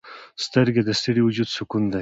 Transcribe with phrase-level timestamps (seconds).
[0.45, 1.89] سترګې د ستړي وجود سکون دي